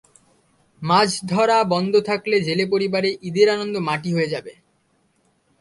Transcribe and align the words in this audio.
মাছ 0.81 1.09
ধরা 1.25 1.57
বন্ধ 1.63 1.93
থাকলে 2.09 2.37
জেলে 2.41 2.65
পরিবারে 2.65 3.09
ঈদের 3.23 3.47
আনন্দ 3.49 3.75
মাটি 3.87 4.09
হয়ে 4.13 4.31
যাবে। 4.33 4.53